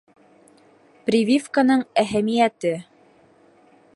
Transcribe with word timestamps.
Прививканың 1.09 1.85
әһәмиәте 2.05 2.75